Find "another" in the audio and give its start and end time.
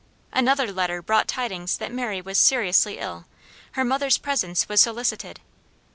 0.33-0.71